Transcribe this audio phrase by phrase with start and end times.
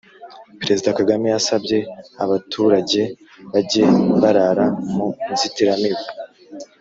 [0.61, 1.77] Perezida Kagame yasabye
[2.23, 3.03] abaturejye
[3.53, 3.83] bajye
[4.21, 6.03] barara mu inzitiramibu